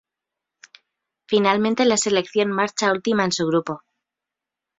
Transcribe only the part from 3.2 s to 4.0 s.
en su grupo.